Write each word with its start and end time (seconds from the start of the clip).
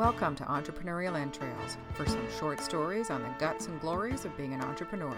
Welcome 0.00 0.34
to 0.36 0.44
Entrepreneurial 0.44 1.14
Entrails 1.14 1.76
for 1.92 2.06
some 2.06 2.26
short 2.38 2.58
stories 2.60 3.10
on 3.10 3.22
the 3.22 3.28
guts 3.38 3.66
and 3.66 3.78
glories 3.82 4.24
of 4.24 4.34
being 4.34 4.54
an 4.54 4.62
entrepreneur. 4.62 5.14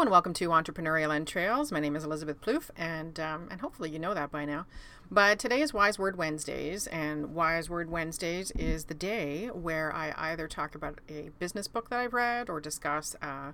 And 0.00 0.08
welcome 0.08 0.32
to 0.32 0.48
Entrepreneurial 0.48 1.14
Entrails. 1.14 1.70
My 1.70 1.78
name 1.78 1.94
is 1.94 2.04
Elizabeth 2.04 2.40
Plouffe, 2.40 2.70
and 2.74 3.20
um, 3.20 3.48
and 3.50 3.60
hopefully 3.60 3.90
you 3.90 3.98
know 3.98 4.14
that 4.14 4.32
by 4.32 4.46
now. 4.46 4.64
But 5.10 5.38
today 5.38 5.60
is 5.60 5.74
Wise 5.74 5.98
Word 5.98 6.16
Wednesdays, 6.16 6.86
and 6.86 7.34
Wise 7.34 7.68
Word 7.68 7.90
Wednesdays 7.90 8.50
is 8.52 8.86
the 8.86 8.94
day 8.94 9.48
where 9.48 9.94
I 9.94 10.14
either 10.16 10.48
talk 10.48 10.74
about 10.74 11.00
a 11.10 11.28
business 11.38 11.68
book 11.68 11.90
that 11.90 11.98
I've 11.98 12.14
read 12.14 12.48
or 12.48 12.60
discuss 12.60 13.14
uh, 13.20 13.52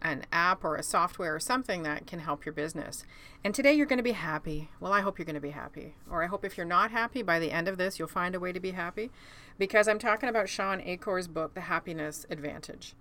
an 0.00 0.24
app 0.32 0.64
or 0.64 0.76
a 0.76 0.82
software 0.82 1.34
or 1.34 1.40
something 1.40 1.82
that 1.82 2.06
can 2.06 2.20
help 2.20 2.46
your 2.46 2.54
business. 2.54 3.04
And 3.44 3.54
today 3.54 3.74
you're 3.74 3.86
going 3.86 3.98
to 3.98 4.02
be 4.02 4.12
happy. 4.12 4.70
Well, 4.80 4.94
I 4.94 5.02
hope 5.02 5.18
you're 5.18 5.26
going 5.26 5.34
to 5.34 5.40
be 5.40 5.50
happy. 5.50 5.94
Or 6.10 6.24
I 6.24 6.26
hope 6.26 6.42
if 6.42 6.56
you're 6.56 6.64
not 6.64 6.90
happy, 6.90 7.22
by 7.22 7.38
the 7.38 7.52
end 7.52 7.68
of 7.68 7.76
this, 7.76 7.98
you'll 7.98 8.08
find 8.08 8.34
a 8.34 8.40
way 8.40 8.52
to 8.52 8.60
be 8.60 8.70
happy. 8.70 9.10
Because 9.58 9.86
I'm 9.88 9.98
talking 9.98 10.30
about 10.30 10.48
Shawn 10.48 10.80
Achor's 10.80 11.28
book, 11.28 11.54
The 11.54 11.60
Happiness 11.62 12.26
Advantage. 12.30 12.94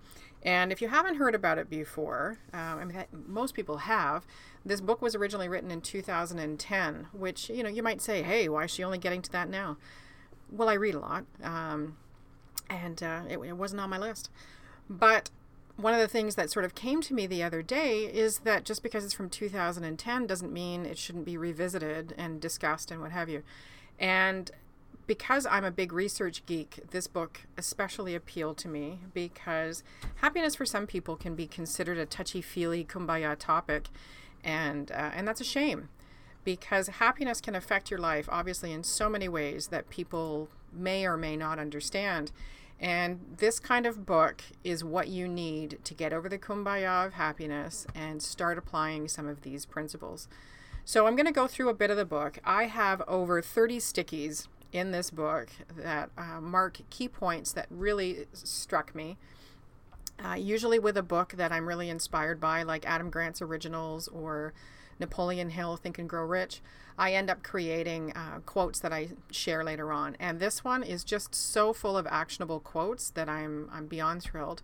And 0.44 0.72
if 0.72 0.82
you 0.82 0.88
haven't 0.88 1.16
heard 1.16 1.36
about 1.36 1.58
it 1.58 1.70
before, 1.70 2.40
um, 2.54 2.80
I 2.80 2.86
mean, 2.86 3.06
most 3.28 3.54
people 3.54 3.78
have. 3.78 4.26
This 4.66 4.82
book 4.82 5.02
was 5.02 5.16
originally 5.16 5.48
written 5.48 5.72
in 5.72 5.82
2010, 5.82 7.08
which, 7.14 7.50
you 7.50 7.64
know, 7.64 7.70
you 7.70 7.84
might 7.84 8.02
say, 8.02 8.24
hey, 8.24 8.50
why 8.50 8.64
is 8.64 8.72
she 8.72 8.84
only 8.84 8.98
getting 8.98 9.22
to 9.22 9.32
that 9.32 9.50
now? 9.50 9.78
Well, 10.52 10.70
I 10.70 10.74
read 10.74 10.96
a 10.96 11.00
lot, 11.00 11.26
um, 11.44 11.98
and 12.70 13.02
uh, 13.02 13.22
it, 13.30 13.38
it 13.40 13.54
wasn't 13.54 13.82
on 13.82 13.90
my 13.90 13.98
list. 13.98 14.30
But 14.90 15.30
one 15.78 15.94
of 15.94 16.00
the 16.00 16.08
things 16.08 16.36
that 16.36 16.52
sort 16.52 16.66
of 16.66 16.76
came 16.76 17.02
to 17.02 17.14
me 17.14 17.26
the 17.26 17.44
other 17.44 17.62
day 17.62 18.06
is 18.06 18.40
that 18.40 18.66
just 18.66 18.84
because 18.84 19.06
it's 19.06 19.14
from 19.14 19.30
2010 19.30 20.28
doesn't 20.28 20.52
mean 20.52 20.86
it 20.86 20.98
shouldn't 20.98 21.26
be 21.26 21.38
revisited 21.38 22.14
and 22.18 22.42
discussed 22.42 22.92
and 22.92 23.02
what 23.02 23.12
have 23.12 23.30
you. 23.30 23.44
And 24.00 24.52
because 25.12 25.46
I'm 25.46 25.66
a 25.66 25.72
big 25.72 25.92
research 25.92 26.46
geek, 26.46 26.80
this 26.92 27.06
book 27.06 27.42
especially 27.58 28.16
appealed 28.16 28.58
to 28.60 28.70
me 28.70 29.00
because 29.14 29.84
happiness 30.22 30.56
for 30.56 30.66
some 30.66 30.88
people 30.88 31.18
can 31.18 31.36
be 31.36 31.48
considered 31.48 31.98
a 31.98 32.06
touchy 32.06 32.42
feely 32.42 32.86
kumbaya 32.86 33.36
topic, 33.38 33.90
and 34.42 34.90
uh, 34.90 35.12
and 35.14 35.28
that's 35.28 35.42
a 35.42 35.44
shame 35.44 35.90
because 36.46 36.88
happiness 36.88 37.42
can 37.42 37.56
affect 37.56 37.92
your 37.92 38.00
life 38.00 38.30
obviously 38.32 38.72
in 38.72 38.86
so 38.86 39.10
many 39.10 39.28
ways 39.28 39.68
that 39.68 39.90
people 39.90 40.48
may 40.72 41.06
or 41.06 41.18
may 41.18 41.36
not 41.36 41.60
understand. 41.60 42.32
And 42.80 43.36
this 43.36 43.60
kind 43.60 43.86
of 43.86 44.06
book 44.06 44.42
is 44.64 44.82
what 44.82 45.10
you 45.10 45.28
need 45.28 45.80
to 45.84 45.94
get 45.94 46.14
over 46.14 46.30
the 46.30 46.40
kumbaya 46.40 47.06
of 47.06 47.14
happiness 47.16 47.86
and 47.94 48.24
start 48.24 48.58
applying 48.58 49.10
some 49.10 49.28
of 49.28 49.42
these 49.42 49.66
principles. 49.66 50.30
So 50.86 51.06
I'm 51.06 51.18
going 51.18 51.26
to 51.26 51.34
go 51.34 51.48
through 51.48 51.68
a 51.68 51.74
bit 51.74 51.92
of 51.92 51.98
the 51.98 52.06
book. 52.06 52.40
I 52.46 52.68
have 52.68 53.04
over 53.10 53.42
30 53.42 53.80
stickies 53.80 54.48
in 54.72 54.92
this 54.92 55.12
book 55.12 55.50
that 55.76 56.10
uh, 56.18 56.42
mark 56.42 56.80
key 56.90 57.08
points 57.08 57.52
that 57.54 57.68
really 57.70 58.26
struck 58.34 58.96
me. 58.96 59.18
Uh, 60.24 60.36
usually 60.36 60.80
with 60.80 60.98
a 60.98 61.04
book 61.04 61.34
that 61.38 61.52
I'm 61.52 61.68
really 61.68 61.90
inspired 61.90 62.40
by, 62.40 62.64
like 62.64 62.86
Adam 62.86 63.10
Grant's 63.10 63.42
Originals 63.42 64.08
or 64.08 64.54
Napoleon 65.00 65.50
Hill, 65.50 65.78
Think 65.78 65.98
and 65.98 66.08
Grow 66.08 66.24
Rich, 66.26 66.62
I 66.98 67.14
end 67.14 67.30
up 67.30 67.42
creating 67.42 68.14
uh, 68.14 68.40
quotes 68.46 68.80
that 68.80 68.94
I 68.94 69.10
share 69.32 69.64
later 69.64 69.92
on. 69.92 70.16
And 70.20 70.40
this 70.40 70.64
one 70.64 70.84
is 70.84 71.04
just 71.04 71.34
so 71.34 71.74
full 71.74 71.98
of 71.98 72.06
actionable 72.08 72.60
quotes 72.60 73.10
that 73.12 73.28
I'm 73.28 73.70
I'm 73.74 73.88
beyond 73.88 74.22
thrilled. 74.22 74.62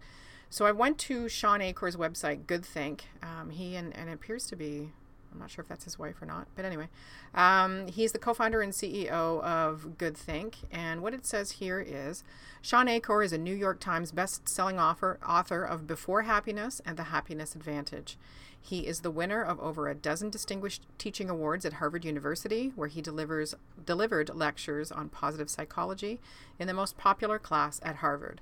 So 0.49 0.65
I 0.65 0.71
went 0.71 0.97
to 0.99 1.27
Shawn 1.27 1.61
Achor's 1.61 1.97
website, 1.97 2.47
Good 2.47 2.63
Think. 2.63 3.05
Um, 3.21 3.49
he 3.49 3.75
and, 3.75 3.95
and 3.95 4.09
it 4.09 4.13
appears 4.13 4.45
to 4.47 4.55
be 4.55 4.91
I'm 5.31 5.39
not 5.39 5.49
sure 5.49 5.61
if 5.61 5.69
that's 5.69 5.83
his 5.83 5.99
wife 5.99 6.21
or 6.21 6.25
not, 6.25 6.47
but 6.55 6.65
anyway, 6.65 6.87
um, 7.33 7.87
he's 7.87 8.11
the 8.11 8.19
co-founder 8.19 8.61
and 8.61 8.73
CEO 8.73 9.09
of 9.41 9.97
Good 9.97 10.17
Think. 10.17 10.55
And 10.71 11.01
what 11.01 11.13
it 11.13 11.25
says 11.25 11.51
here 11.53 11.79
is, 11.79 12.23
Shawn 12.61 12.87
Achor 12.87 13.21
is 13.21 13.33
a 13.33 13.37
New 13.37 13.53
York 13.53 13.79
Times 13.79 14.11
best-selling 14.11 14.79
author 14.79 15.19
author 15.27 15.63
of 15.63 15.87
Before 15.87 16.23
Happiness 16.23 16.81
and 16.85 16.97
The 16.97 17.03
Happiness 17.03 17.55
Advantage. 17.55 18.17
He 18.59 18.87
is 18.87 18.99
the 18.99 19.11
winner 19.11 19.41
of 19.41 19.59
over 19.59 19.87
a 19.87 19.95
dozen 19.95 20.29
distinguished 20.29 20.83
teaching 20.97 21.29
awards 21.29 21.65
at 21.65 21.73
Harvard 21.73 22.03
University, 22.03 22.73
where 22.75 22.89
he 22.89 23.01
delivers 23.01 23.55
delivered 23.85 24.35
lectures 24.35 24.91
on 24.91 25.09
positive 25.09 25.49
psychology 25.49 26.19
in 26.59 26.67
the 26.67 26.73
most 26.73 26.97
popular 26.97 27.39
class 27.39 27.79
at 27.83 27.97
Harvard. 27.97 28.41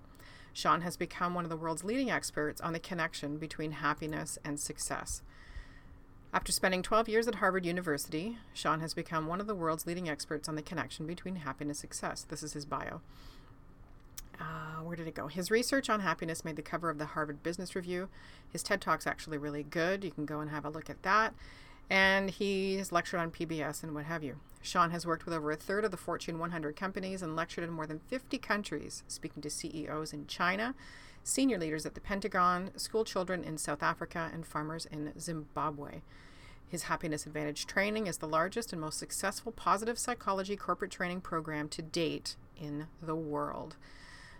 Shawn 0.52 0.82
has 0.82 0.96
become 0.96 1.34
one 1.34 1.44
of 1.44 1.50
the 1.50 1.58
world's 1.58 1.84
leading 1.84 2.10
experts 2.10 2.62
on 2.62 2.74
the 2.74 2.80
connection 2.80 3.38
between 3.38 3.74
happiness 3.74 4.40
and 4.44 4.60
success. 4.60 5.22
After 6.36 6.52
spending 6.52 6.82
12 6.82 7.08
years 7.08 7.30
at 7.30 7.36
Harvard 7.36 7.66
University, 7.66 8.38
Shawn 8.54 8.82
has 8.82 8.94
become 8.94 9.26
one 9.26 9.40
of 9.40 9.48
the 9.48 9.56
world's 9.56 9.88
leading 9.88 10.10
experts 10.10 10.50
on 10.50 10.56
the 10.56 10.62
connection 10.62 11.08
between 11.08 11.38
happiness 11.38 11.78
and 11.78 11.90
success. 11.90 12.26
This 12.28 12.44
is 12.44 12.52
his 12.52 12.66
bio. 12.66 13.00
Uh, 14.38 14.82
where 14.84 14.98
did 14.98 15.08
it 15.08 15.16
go? 15.16 15.28
His 15.28 15.50
research 15.50 15.90
on 15.90 16.02
happiness 16.02 16.44
made 16.44 16.58
the 16.58 16.62
cover 16.62 16.90
of 16.90 16.98
the 16.98 17.06
Harvard 17.06 17.42
Business 17.42 17.74
Review. 17.74 18.10
His 18.52 18.64
TED 18.64 18.82
Talk's 18.82 19.08
actually 19.08 19.38
really 19.38 19.64
good. 19.64 20.04
You 20.04 20.12
can 20.12 20.26
go 20.26 20.42
and 20.42 20.52
have 20.52 20.66
a 20.66 20.70
look 20.70 20.90
at 20.90 21.04
that. 21.04 21.34
And 21.90 22.30
he 22.30 22.76
has 22.76 22.92
lectured 22.92 23.22
on 23.22 23.32
PBS 23.32 23.82
and 23.82 23.96
what 23.96 24.04
have 24.04 24.22
you. 24.22 24.36
Shawn 24.62 24.92
has 24.92 25.06
worked 25.06 25.24
with 25.24 25.34
over 25.34 25.54
a 25.54 25.56
third 25.56 25.86
of 25.86 25.92
the 25.92 25.96
Fortune 25.96 26.38
100 26.38 26.76
companies 26.76 27.22
and 27.22 27.38
lectured 27.38 27.64
in 27.64 27.70
more 27.70 27.88
than 27.88 28.00
50 28.10 28.38
countries, 28.40 29.04
speaking 29.08 29.42
to 29.42 29.50
CEOs 29.50 30.12
in 30.12 30.28
China, 30.28 30.76
senior 31.26 31.58
leaders 31.58 31.86
at 31.86 31.96
the 31.96 32.02
Pentagon, 32.02 32.70
school 32.78 33.04
children 33.04 33.44
in 33.44 33.58
South 33.58 33.82
Africa, 33.82 34.30
and 34.32 34.46
farmers 34.46 34.86
in 34.86 35.12
Zimbabwe. 35.20 36.02
His 36.68 36.84
Happiness 36.84 37.26
Advantage 37.26 37.66
training 37.66 38.08
is 38.08 38.18
the 38.18 38.28
largest 38.28 38.72
and 38.72 38.80
most 38.80 39.00
successful 39.00 39.52
positive 39.52 39.98
psychology 39.98 40.56
corporate 40.56 40.92
training 40.92 41.22
program 41.22 41.68
to 41.70 41.82
date 41.82 42.36
in 42.56 42.88
the 43.02 43.16
world. 43.16 43.76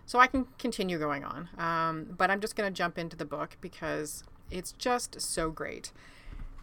So 0.06 0.20
I 0.20 0.28
can 0.28 0.46
continue 0.58 0.98
going 0.98 1.24
on, 1.24 1.48
um, 1.58 2.14
but 2.16 2.30
I'm 2.30 2.40
just 2.40 2.54
going 2.54 2.72
to 2.72 2.76
jump 2.76 2.98
into 2.98 3.16
the 3.16 3.24
book 3.24 3.56
because 3.60 4.22
it's 4.50 4.72
just 4.72 5.20
so 5.20 5.50
great. 5.50 5.90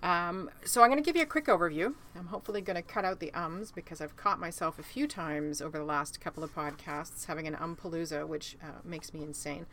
Um, 0.02 0.50
so 0.64 0.82
I'm 0.82 0.90
going 0.90 1.02
to 1.02 1.06
give 1.06 1.18
you 1.18 1.24
a 1.24 1.26
quick 1.26 1.46
overview. 1.46 1.94
I'm 2.18 2.28
hopefully 2.28 2.62
going 2.62 2.76
to 2.76 2.82
cut 2.82 3.04
out 3.04 3.20
the 3.20 3.32
ums 3.34 3.72
because 3.72 4.00
I've 4.00 4.16
caught 4.16 4.40
myself 4.40 4.80
a 4.80 4.84
few 4.84 5.08
times 5.08 5.62
over 5.62 5.78
the 5.78 5.84
last 5.86 6.22
couple 6.22 6.44
of 6.44 6.56
podcasts 6.56 7.26
having 7.26 7.48
an 7.48 7.56
umpalooza, 7.56 8.26
which 8.26 8.58
uh, 8.62 8.80
makes 8.86 9.14
me 9.14 9.24
insane. 9.24 9.66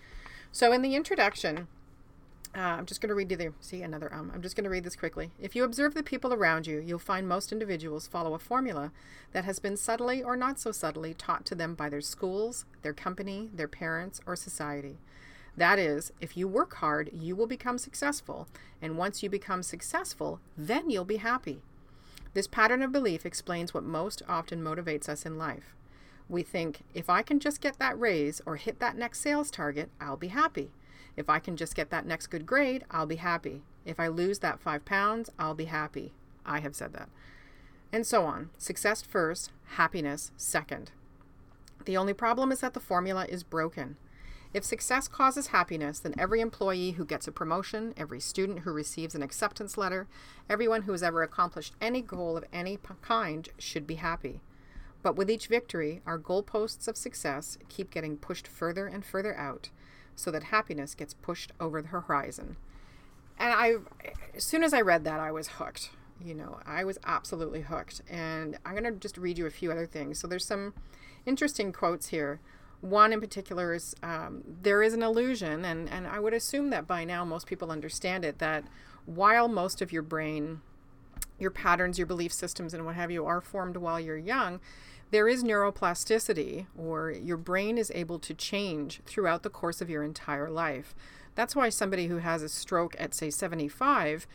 So 0.52 0.72
in 0.72 0.82
the 0.82 0.96
introduction, 0.96 1.68
uh, 2.56 2.60
I'm 2.60 2.86
just 2.86 3.00
going 3.00 3.10
to 3.10 3.14
read 3.14 3.30
you 3.30 3.36
the 3.36 3.52
see 3.60 3.82
another 3.82 4.12
um. 4.12 4.32
I'm 4.34 4.42
just 4.42 4.56
going 4.56 4.64
to 4.64 4.70
read 4.70 4.82
this 4.82 4.96
quickly. 4.96 5.30
If 5.40 5.54
you 5.54 5.62
observe 5.62 5.94
the 5.94 6.02
people 6.02 6.34
around 6.34 6.66
you, 6.66 6.80
you'll 6.80 6.98
find 6.98 7.28
most 7.28 7.52
individuals 7.52 8.08
follow 8.08 8.34
a 8.34 8.40
formula 8.40 8.90
that 9.32 9.44
has 9.44 9.60
been 9.60 9.76
subtly 9.76 10.22
or 10.22 10.36
not 10.36 10.58
so 10.58 10.72
subtly 10.72 11.14
taught 11.14 11.46
to 11.46 11.54
them 11.54 11.74
by 11.76 11.88
their 11.88 12.00
schools, 12.00 12.64
their 12.82 12.92
company, 12.92 13.48
their 13.54 13.68
parents, 13.68 14.20
or 14.26 14.34
society. 14.34 14.98
That 15.56 15.78
is, 15.78 16.12
if 16.20 16.36
you 16.36 16.48
work 16.48 16.74
hard, 16.76 17.10
you 17.12 17.36
will 17.36 17.46
become 17.46 17.78
successful, 17.78 18.48
and 18.82 18.98
once 18.98 19.22
you 19.22 19.30
become 19.30 19.62
successful, 19.62 20.40
then 20.56 20.90
you'll 20.90 21.04
be 21.04 21.18
happy. 21.18 21.62
This 22.34 22.48
pattern 22.48 22.82
of 22.82 22.90
belief 22.92 23.24
explains 23.24 23.72
what 23.72 23.84
most 23.84 24.22
often 24.28 24.62
motivates 24.62 25.08
us 25.08 25.24
in 25.24 25.38
life. 25.38 25.76
We 26.30 26.44
think, 26.44 26.82
if 26.94 27.10
I 27.10 27.22
can 27.22 27.40
just 27.40 27.60
get 27.60 27.80
that 27.80 27.98
raise 27.98 28.40
or 28.46 28.54
hit 28.54 28.78
that 28.78 28.96
next 28.96 29.18
sales 29.18 29.50
target, 29.50 29.90
I'll 30.00 30.16
be 30.16 30.28
happy. 30.28 30.70
If 31.16 31.28
I 31.28 31.40
can 31.40 31.56
just 31.56 31.74
get 31.74 31.90
that 31.90 32.06
next 32.06 32.28
good 32.28 32.46
grade, 32.46 32.84
I'll 32.88 33.04
be 33.04 33.16
happy. 33.16 33.62
If 33.84 33.98
I 33.98 34.06
lose 34.06 34.38
that 34.38 34.60
five 34.60 34.84
pounds, 34.84 35.28
I'll 35.40 35.56
be 35.56 35.64
happy. 35.64 36.12
I 36.46 36.60
have 36.60 36.76
said 36.76 36.92
that. 36.92 37.08
And 37.92 38.06
so 38.06 38.24
on. 38.26 38.50
Success 38.58 39.02
first, 39.02 39.50
happiness 39.70 40.30
second. 40.36 40.92
The 41.84 41.96
only 41.96 42.12
problem 42.12 42.52
is 42.52 42.60
that 42.60 42.74
the 42.74 42.80
formula 42.80 43.26
is 43.28 43.42
broken. 43.42 43.96
If 44.54 44.62
success 44.64 45.08
causes 45.08 45.48
happiness, 45.48 45.98
then 45.98 46.14
every 46.16 46.40
employee 46.40 46.92
who 46.92 47.04
gets 47.04 47.26
a 47.26 47.32
promotion, 47.32 47.92
every 47.96 48.20
student 48.20 48.60
who 48.60 48.72
receives 48.72 49.16
an 49.16 49.22
acceptance 49.24 49.76
letter, 49.76 50.06
everyone 50.48 50.82
who 50.82 50.92
has 50.92 51.02
ever 51.02 51.24
accomplished 51.24 51.74
any 51.80 52.02
goal 52.02 52.36
of 52.36 52.44
any 52.52 52.78
kind 53.02 53.48
should 53.58 53.86
be 53.86 53.96
happy. 53.96 54.40
But 55.02 55.16
with 55.16 55.30
each 55.30 55.46
victory, 55.46 56.02
our 56.06 56.18
goalposts 56.18 56.86
of 56.88 56.96
success 56.96 57.56
keep 57.68 57.90
getting 57.90 58.16
pushed 58.16 58.46
further 58.46 58.86
and 58.86 59.04
further 59.04 59.36
out 59.36 59.70
so 60.14 60.30
that 60.30 60.44
happiness 60.44 60.94
gets 60.94 61.14
pushed 61.14 61.52
over 61.58 61.80
the 61.80 61.88
horizon. 61.88 62.56
And 63.38 63.54
I, 63.54 63.76
as 64.34 64.44
soon 64.44 64.62
as 64.62 64.74
I 64.74 64.82
read 64.82 65.04
that, 65.04 65.18
I 65.18 65.32
was 65.32 65.48
hooked. 65.48 65.90
You 66.22 66.34
know, 66.34 66.60
I 66.66 66.84
was 66.84 66.98
absolutely 67.06 67.62
hooked. 67.62 68.02
And 68.10 68.58
I'm 68.66 68.72
going 68.72 68.84
to 68.84 69.00
just 69.00 69.16
read 69.16 69.38
you 69.38 69.46
a 69.46 69.50
few 69.50 69.72
other 69.72 69.86
things. 69.86 70.18
So 70.18 70.28
there's 70.28 70.44
some 70.44 70.74
interesting 71.24 71.72
quotes 71.72 72.08
here. 72.08 72.40
One 72.82 73.12
in 73.12 73.20
particular 73.20 73.74
is 73.74 73.94
um, 74.02 74.42
there 74.62 74.82
is 74.82 74.94
an 74.94 75.02
illusion, 75.02 75.66
and, 75.66 75.88
and 75.90 76.06
I 76.06 76.18
would 76.18 76.32
assume 76.32 76.70
that 76.70 76.86
by 76.86 77.04
now 77.04 77.26
most 77.26 77.46
people 77.46 77.70
understand 77.70 78.24
it, 78.24 78.38
that 78.38 78.64
while 79.04 79.48
most 79.48 79.82
of 79.82 79.92
your 79.92 80.02
brain 80.02 80.62
your 81.40 81.50
patterns, 81.50 81.98
your 81.98 82.06
belief 82.06 82.32
systems, 82.32 82.74
and 82.74 82.84
what 82.84 82.96
have 82.96 83.10
you 83.10 83.26
are 83.26 83.40
formed 83.40 83.76
while 83.76 83.98
you're 83.98 84.16
young, 84.16 84.60
there 85.10 85.28
is 85.28 85.42
neuroplasticity, 85.42 86.66
or 86.78 87.10
your 87.10 87.36
brain 87.36 87.78
is 87.78 87.90
able 87.94 88.18
to 88.20 88.34
change 88.34 89.00
throughout 89.06 89.42
the 89.42 89.50
course 89.50 89.80
of 89.80 89.90
your 89.90 90.04
entire 90.04 90.48
life. 90.48 90.94
That's 91.34 91.56
why 91.56 91.68
somebody 91.68 92.06
who 92.06 92.18
has 92.18 92.42
a 92.42 92.48
stroke 92.48 92.94
at, 92.98 93.14
say, 93.14 93.30
75 93.30 94.26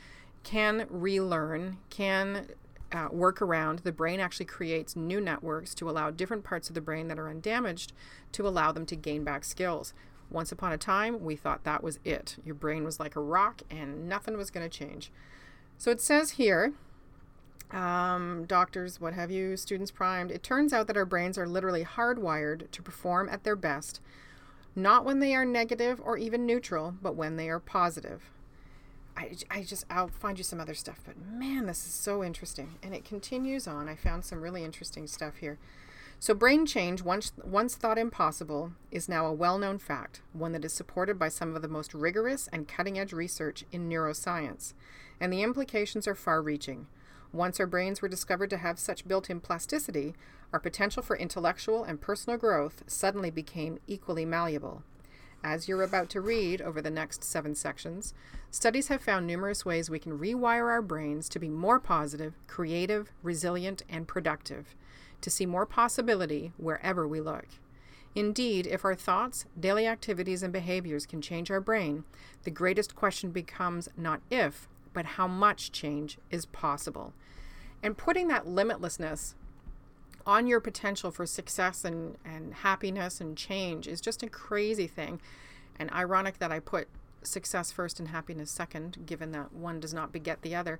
can 0.43 0.85
relearn, 0.89 1.77
can 1.89 2.47
uh, 2.91 3.07
work 3.11 3.41
around. 3.41 3.79
The 3.79 3.91
brain 3.91 4.19
actually 4.19 4.45
creates 4.45 4.95
new 4.95 5.21
networks 5.21 5.73
to 5.75 5.89
allow 5.89 6.11
different 6.11 6.43
parts 6.43 6.69
of 6.69 6.75
the 6.75 6.81
brain 6.81 7.07
that 7.07 7.19
are 7.19 7.29
undamaged 7.29 7.93
to 8.33 8.47
allow 8.47 8.71
them 8.71 8.85
to 8.87 8.95
gain 8.95 9.23
back 9.23 9.43
skills. 9.43 9.93
Once 10.29 10.51
upon 10.51 10.71
a 10.71 10.77
time, 10.77 11.23
we 11.23 11.35
thought 11.35 11.63
that 11.63 11.83
was 11.83 11.99
it. 12.03 12.37
Your 12.43 12.55
brain 12.55 12.83
was 12.83 12.99
like 12.99 13.15
a 13.15 13.21
rock 13.21 13.61
and 13.69 14.09
nothing 14.09 14.37
was 14.37 14.49
going 14.51 14.67
to 14.67 14.77
change. 14.77 15.11
So 15.77 15.91
it 15.91 16.01
says 16.01 16.31
here 16.31 16.73
um, 17.71 18.45
doctors, 18.47 18.99
what 19.01 19.13
have 19.13 19.31
you, 19.31 19.57
students 19.57 19.91
primed. 19.91 20.31
It 20.31 20.43
turns 20.43 20.73
out 20.73 20.87
that 20.87 20.97
our 20.97 21.05
brains 21.05 21.37
are 21.37 21.47
literally 21.47 21.83
hardwired 21.83 22.69
to 22.71 22.81
perform 22.81 23.29
at 23.29 23.43
their 23.43 23.55
best, 23.55 24.01
not 24.75 25.05
when 25.05 25.19
they 25.19 25.33
are 25.35 25.45
negative 25.45 26.01
or 26.03 26.17
even 26.17 26.45
neutral, 26.45 26.93
but 27.01 27.15
when 27.15 27.37
they 27.37 27.49
are 27.49 27.59
positive. 27.59 28.29
I, 29.17 29.31
I 29.49 29.63
just, 29.63 29.85
I'll 29.89 30.09
find 30.09 30.37
you 30.37 30.43
some 30.43 30.59
other 30.59 30.73
stuff, 30.73 30.99
but 31.05 31.15
man, 31.17 31.65
this 31.65 31.85
is 31.85 31.93
so 31.93 32.23
interesting. 32.23 32.75
And 32.83 32.93
it 32.93 33.05
continues 33.05 33.67
on. 33.67 33.87
I 33.87 33.95
found 33.95 34.25
some 34.25 34.41
really 34.41 34.63
interesting 34.63 35.07
stuff 35.07 35.37
here. 35.37 35.57
So, 36.19 36.33
brain 36.33 36.65
change, 36.65 37.01
once, 37.01 37.33
once 37.43 37.75
thought 37.75 37.97
impossible, 37.97 38.71
is 38.89 39.09
now 39.09 39.25
a 39.25 39.33
well 39.33 39.57
known 39.57 39.77
fact, 39.79 40.21
one 40.33 40.53
that 40.53 40.65
is 40.65 40.73
supported 40.73 41.19
by 41.19 41.29
some 41.29 41.55
of 41.55 41.61
the 41.61 41.67
most 41.67 41.93
rigorous 41.93 42.47
and 42.51 42.67
cutting 42.67 42.97
edge 42.97 43.13
research 43.13 43.65
in 43.71 43.89
neuroscience. 43.89 44.73
And 45.19 45.31
the 45.31 45.43
implications 45.43 46.07
are 46.07 46.15
far 46.15 46.41
reaching. 46.41 46.87
Once 47.35 47.59
our 47.59 47.67
brains 47.67 48.01
were 48.01 48.07
discovered 48.07 48.49
to 48.49 48.55
have 48.55 48.79
such 48.79 49.05
built 49.05 49.29
in 49.29 49.41
plasticity, 49.41 50.15
our 50.53 50.59
potential 50.59 51.03
for 51.03 51.17
intellectual 51.17 51.83
and 51.83 51.99
personal 51.99 52.39
growth 52.39 52.81
suddenly 52.87 53.29
became 53.29 53.77
equally 53.87 54.23
malleable. 54.23 54.83
As 55.43 55.67
you're 55.67 55.83
about 55.83 56.09
to 56.11 56.21
read 56.21 56.61
over 56.61 56.81
the 56.81 56.89
next 56.89 57.25
seven 57.25 57.53
sections, 57.53 58.13
studies 58.51 58.87
have 58.87 59.01
found 59.01 59.27
numerous 59.27 59.65
ways 59.65 59.89
we 59.89 59.99
can 59.99 60.17
rewire 60.17 60.69
our 60.69 60.81
brains 60.81 61.27
to 61.27 61.37
be 61.37 61.49
more 61.49 61.77
positive, 61.77 62.35
creative, 62.47 63.11
resilient, 63.21 63.83
and 63.89 64.07
productive, 64.07 64.73
to 65.19 65.29
see 65.29 65.45
more 65.45 65.65
possibility 65.65 66.53
wherever 66.55 67.05
we 67.05 67.19
look. 67.19 67.47
Indeed, 68.15 68.65
if 68.65 68.85
our 68.85 68.95
thoughts, 68.95 69.45
daily 69.59 69.85
activities, 69.87 70.41
and 70.41 70.53
behaviors 70.53 71.05
can 71.05 71.21
change 71.21 71.51
our 71.51 71.59
brain, 71.59 72.05
the 72.43 72.49
greatest 72.49 72.95
question 72.95 73.31
becomes 73.31 73.89
not 73.97 74.21
if, 74.31 74.69
but 74.93 75.05
how 75.05 75.27
much 75.27 75.73
change 75.73 76.17
is 76.31 76.45
possible. 76.45 77.13
And 77.83 77.97
putting 77.97 78.27
that 78.29 78.45
limitlessness 78.45 79.35
on 80.25 80.47
your 80.47 80.59
potential 80.59 81.11
for 81.11 81.25
success 81.25 81.85
and, 81.85 82.17
and 82.25 82.53
happiness 82.55 83.21
and 83.21 83.37
change 83.37 83.87
is 83.87 84.01
just 84.01 84.23
a 84.23 84.29
crazy 84.29 84.87
thing. 84.87 85.21
And 85.77 85.91
ironic 85.91 86.39
that 86.39 86.51
I 86.51 86.59
put 86.59 86.87
success 87.21 87.71
first 87.71 87.99
and 87.99 88.09
happiness 88.09 88.49
second, 88.51 89.05
given 89.05 89.31
that 89.33 89.53
one 89.53 89.79
does 89.79 89.93
not 89.93 90.11
beget 90.11 90.41
the 90.41 90.55
other. 90.55 90.79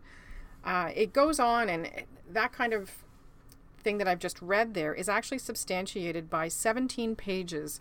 Uh, 0.64 0.90
it 0.96 1.14
goes 1.14 1.40
on, 1.40 1.70
and 1.70 1.90
that 2.30 2.52
kind 2.52 2.74
of 2.74 3.04
thing 3.82 4.00
that 4.00 4.08
I've 4.08 4.20
just 4.20 4.42
read 4.42 4.74
there 4.74 4.94
is 4.94 5.08
actually 5.08 5.38
substantiated 5.38 6.30
by 6.30 6.48
17 6.48 7.16
pages 7.16 7.80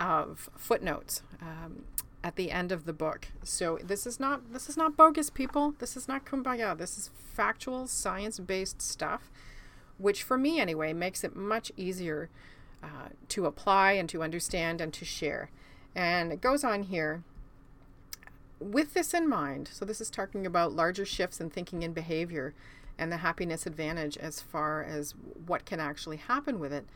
of 0.00 0.50
footnotes. 0.56 1.22
Um, 1.40 1.84
at 2.26 2.34
the 2.34 2.50
end 2.50 2.72
of 2.72 2.86
the 2.86 2.92
book. 2.92 3.28
So 3.44 3.78
this 3.84 4.04
is 4.04 4.18
not 4.18 4.52
this 4.52 4.68
is 4.68 4.76
not 4.76 4.96
bogus 4.96 5.30
people. 5.30 5.76
This 5.78 5.96
is 5.96 6.08
not 6.08 6.24
kumbaya. 6.26 6.76
This 6.76 6.98
is 6.98 7.10
factual 7.14 7.86
science-based 7.86 8.82
stuff 8.82 9.30
which 9.98 10.24
for 10.24 10.36
me 10.36 10.60
anyway 10.60 10.92
makes 10.92 11.24
it 11.24 11.36
much 11.36 11.70
easier 11.76 12.28
uh, 12.82 13.08
to 13.28 13.46
apply 13.46 13.92
and 13.92 14.08
to 14.08 14.22
understand 14.22 14.80
and 14.80 14.92
to 14.92 15.04
share. 15.04 15.50
And 15.94 16.32
it 16.32 16.40
goes 16.40 16.64
on 16.64 16.84
here 16.84 17.22
with 18.60 18.94
this 18.94 19.14
in 19.14 19.28
mind. 19.28 19.70
So, 19.72 19.84
this 19.84 20.00
is 20.00 20.10
talking 20.10 20.44
about 20.44 20.72
larger 20.72 21.04
shifts 21.04 21.40
in 21.40 21.50
thinking 21.50 21.84
and 21.84 21.94
behavior 21.94 22.54
and 22.98 23.12
the 23.12 23.18
happiness 23.18 23.66
advantage 23.66 24.16
as 24.16 24.40
far 24.40 24.82
as 24.82 25.14
what 25.46 25.64
can 25.64 25.80
actually 25.80 26.16
happen 26.16 26.58
with 26.58 26.72
it. 26.72 26.86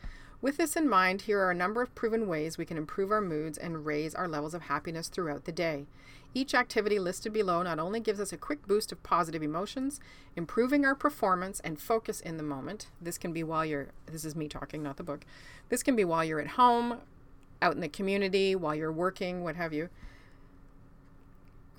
With 0.41 0.57
this 0.57 0.75
in 0.75 0.89
mind, 0.89 1.23
here 1.23 1.39
are 1.39 1.51
a 1.51 1.55
number 1.55 1.83
of 1.83 1.93
proven 1.93 2.27
ways 2.27 2.57
we 2.57 2.65
can 2.65 2.77
improve 2.77 3.11
our 3.11 3.21
moods 3.21 3.59
and 3.59 3.85
raise 3.85 4.15
our 4.15 4.27
levels 4.27 4.55
of 4.55 4.63
happiness 4.63 5.07
throughout 5.07 5.45
the 5.45 5.51
day. 5.51 5.85
Each 6.33 6.55
activity 6.55 6.97
listed 6.97 7.31
below 7.33 7.61
not 7.61 7.77
only 7.77 7.99
gives 7.99 8.19
us 8.19 8.33
a 8.33 8.37
quick 8.37 8.65
boost 8.65 8.91
of 8.91 9.03
positive 9.03 9.43
emotions, 9.43 9.99
improving 10.35 10.83
our 10.83 10.95
performance 10.95 11.59
and 11.59 11.79
focus 11.79 12.21
in 12.21 12.37
the 12.37 12.43
moment. 12.43 12.87
This 12.99 13.17
can 13.17 13.33
be 13.33 13.43
while 13.43 13.65
you're, 13.65 13.89
this 14.07 14.25
is 14.25 14.35
me 14.35 14.47
talking, 14.47 14.81
not 14.81 14.97
the 14.97 15.03
book. 15.03 15.25
This 15.69 15.83
can 15.83 15.95
be 15.95 16.05
while 16.05 16.23
you're 16.23 16.39
at 16.39 16.47
home, 16.47 17.01
out 17.61 17.75
in 17.75 17.81
the 17.81 17.89
community, 17.89 18.55
while 18.55 18.73
you're 18.73 18.91
working, 18.91 19.43
what 19.43 19.57
have 19.57 19.73
you. 19.73 19.89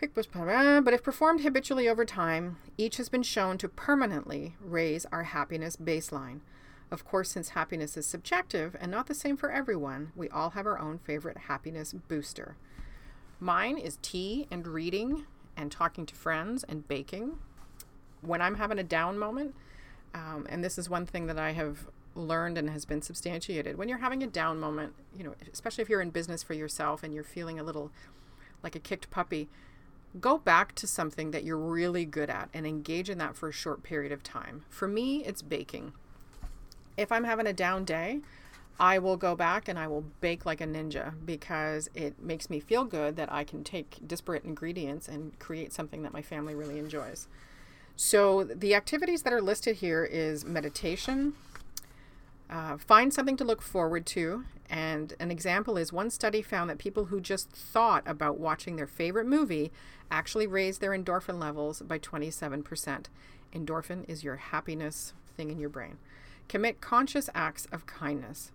Boost, 0.08 0.32
but 0.32 0.92
if 0.92 1.02
performed 1.02 1.42
habitually 1.42 1.88
over 1.88 2.04
time, 2.04 2.56
each 2.76 2.96
has 2.96 3.08
been 3.08 3.22
shown 3.22 3.56
to 3.58 3.68
permanently 3.68 4.56
raise 4.60 5.06
our 5.12 5.22
happiness 5.22 5.76
baseline. 5.76 6.40
Of 6.90 7.04
course, 7.04 7.30
since 7.30 7.50
happiness 7.50 7.96
is 7.96 8.04
subjective 8.04 8.76
and 8.80 8.90
not 8.90 9.06
the 9.06 9.14
same 9.14 9.36
for 9.36 9.50
everyone, 9.50 10.12
we 10.16 10.28
all 10.28 10.50
have 10.50 10.66
our 10.66 10.78
own 10.78 10.98
favorite 10.98 11.38
happiness 11.46 11.92
booster. 11.92 12.56
Mine 13.38 13.78
is 13.78 13.98
tea 14.02 14.46
and 14.50 14.66
reading 14.66 15.24
and 15.56 15.70
talking 15.70 16.04
to 16.06 16.14
friends 16.14 16.64
and 16.64 16.86
baking. 16.88 17.38
When 18.20 18.42
I'm 18.42 18.56
having 18.56 18.78
a 18.78 18.84
down 18.84 19.18
moment, 19.18 19.54
um, 20.14 20.46
and 20.50 20.62
this 20.62 20.78
is 20.78 20.90
one 20.90 21.06
thing 21.06 21.26
that 21.26 21.38
I 21.38 21.52
have 21.52 21.86
learned 22.14 22.58
and 22.58 22.68
has 22.70 22.84
been 22.84 23.02
substantiated. 23.02 23.78
When 23.78 23.88
you're 23.88 23.98
having 23.98 24.22
a 24.22 24.26
down 24.26 24.60
moment, 24.60 24.94
you 25.16 25.24
know, 25.24 25.34
especially 25.52 25.82
if 25.82 25.88
you're 25.88 26.02
in 26.02 26.10
business 26.10 26.42
for 26.42 26.54
yourself 26.54 27.02
and 27.02 27.14
you're 27.14 27.24
feeling 27.24 27.58
a 27.58 27.62
little 27.62 27.90
like 28.62 28.76
a 28.76 28.80
kicked 28.80 29.10
puppy, 29.10 29.48
go 30.20 30.38
back 30.38 30.74
to 30.76 30.86
something 30.86 31.30
that 31.30 31.44
you're 31.44 31.56
really 31.56 32.04
good 32.04 32.30
at 32.30 32.48
and 32.52 32.66
engage 32.66 33.08
in 33.08 33.18
that 33.18 33.36
for 33.36 33.48
a 33.48 33.52
short 33.52 33.82
period 33.82 34.12
of 34.12 34.22
time. 34.22 34.64
For 34.68 34.86
me, 34.86 35.24
it's 35.24 35.42
baking 35.42 35.92
if 36.96 37.10
I'm 37.12 37.24
having 37.24 37.46
a 37.46 37.52
down 37.52 37.84
day, 37.84 38.20
I 38.78 38.98
will 38.98 39.16
go 39.16 39.36
back 39.36 39.68
and 39.68 39.78
I 39.78 39.86
will 39.86 40.04
bake 40.20 40.44
like 40.44 40.60
a 40.60 40.66
ninja 40.66 41.12
because 41.24 41.88
it 41.94 42.20
makes 42.20 42.50
me 42.50 42.58
feel 42.58 42.84
good 42.84 43.16
that 43.16 43.32
I 43.32 43.44
can 43.44 43.64
take 43.64 43.98
disparate 44.06 44.44
ingredients 44.44 45.08
and 45.08 45.38
create 45.38 45.72
something 45.72 46.02
that 46.02 46.12
my 46.12 46.22
family 46.22 46.54
really 46.54 46.78
enjoys. 46.78 47.28
So 47.96 48.44
the 48.44 48.74
activities 48.74 49.22
that 49.22 49.32
are 49.32 49.42
listed 49.42 49.76
here 49.76 50.04
is 50.04 50.44
meditation. 50.44 51.34
Uh, 52.52 52.76
find 52.76 53.14
something 53.14 53.36
to 53.38 53.44
look 53.44 53.62
forward 53.62 54.04
to. 54.04 54.44
And 54.68 55.14
an 55.18 55.30
example 55.30 55.78
is 55.78 55.90
one 55.90 56.10
study 56.10 56.42
found 56.42 56.68
that 56.68 56.76
people 56.76 57.06
who 57.06 57.18
just 57.18 57.50
thought 57.50 58.02
about 58.06 58.38
watching 58.38 58.76
their 58.76 58.86
favorite 58.86 59.26
movie 59.26 59.72
actually 60.10 60.46
raised 60.46 60.82
their 60.82 60.90
endorphin 60.90 61.40
levels 61.40 61.80
by 61.80 61.98
27%. 61.98 63.06
Endorphin 63.54 64.08
is 64.08 64.22
your 64.22 64.36
happiness 64.36 65.14
thing 65.34 65.50
in 65.50 65.58
your 65.58 65.70
brain. 65.70 65.96
Commit 66.48 66.82
conscious 66.82 67.30
acts 67.34 67.66
of 67.72 67.86
kindness. 67.86 68.52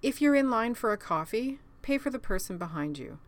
If 0.00 0.22
you're 0.22 0.34
in 0.34 0.48
line 0.48 0.74
for 0.74 0.90
a 0.92 0.98
coffee, 0.98 1.58
pay 1.82 1.98
for 1.98 2.08
the 2.08 2.18
person 2.18 2.56
behind 2.56 2.98
you. 2.98 3.18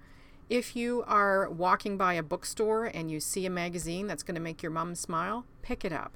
If 0.48 0.74
you 0.74 1.04
are 1.06 1.50
walking 1.50 1.98
by 1.98 2.14
a 2.14 2.22
bookstore 2.22 2.86
and 2.86 3.10
you 3.10 3.20
see 3.20 3.44
a 3.44 3.50
magazine 3.50 4.06
that's 4.06 4.22
going 4.22 4.36
to 4.36 4.40
make 4.40 4.62
your 4.62 4.72
mom 4.72 4.94
smile, 4.94 5.44
pick 5.60 5.84
it 5.84 5.92
up. 5.92 6.14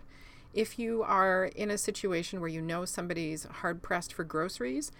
If 0.53 0.79
you 0.79 1.03
are 1.03 1.47
in 1.55 1.71
a 1.71 1.79
situation 1.79 2.41
where 2.41 2.49
you 2.49 2.61
know 2.61 2.85
somebody's 2.85 3.45
hard 3.45 3.83
pressed 3.83 4.13
for 4.13 4.25
groceries, 4.25 4.91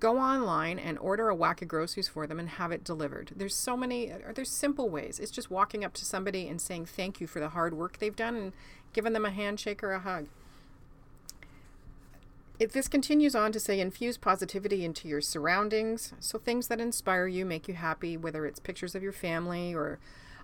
go 0.00 0.18
online 0.18 0.78
and 0.78 0.98
order 0.98 1.28
a 1.28 1.34
whack 1.34 1.62
of 1.62 1.68
groceries 1.68 2.08
for 2.08 2.26
them 2.26 2.40
and 2.40 2.48
have 2.50 2.72
it 2.72 2.84
delivered. 2.84 3.32
There's 3.34 3.54
so 3.54 3.76
many, 3.76 4.12
there's 4.34 4.50
simple 4.50 4.90
ways. 4.90 5.18
It's 5.18 5.30
just 5.30 5.50
walking 5.50 5.84
up 5.84 5.94
to 5.94 6.04
somebody 6.04 6.48
and 6.48 6.60
saying 6.60 6.86
thank 6.86 7.20
you 7.20 7.26
for 7.26 7.40
the 7.40 7.50
hard 7.50 7.74
work 7.74 7.98
they've 7.98 8.16
done 8.16 8.36
and 8.36 8.52
giving 8.92 9.12
them 9.12 9.24
a 9.24 9.30
handshake 9.30 9.82
or 9.82 9.92
a 9.92 10.00
hug. 10.00 10.26
If 12.58 12.72
this 12.72 12.88
continues 12.88 13.34
on 13.34 13.52
to 13.52 13.60
say 13.60 13.80
infuse 13.80 14.16
positivity 14.16 14.84
into 14.84 15.08
your 15.08 15.20
surroundings, 15.20 16.14
so 16.20 16.38
things 16.38 16.68
that 16.68 16.80
inspire 16.80 17.26
you, 17.26 17.44
make 17.44 17.68
you 17.68 17.74
happy, 17.74 18.16
whether 18.16 18.46
it's 18.46 18.58
pictures 18.58 18.94
of 18.94 19.02
your 19.02 19.12
family 19.12 19.74
or 19.74 19.98